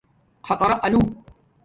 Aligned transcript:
خَقارا 0.47 0.77
لُوہ 0.91 1.03